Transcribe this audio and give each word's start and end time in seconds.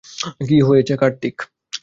কী 0.47 0.57
হয়েছে 0.61 0.93
কার্তিক? 0.97 1.35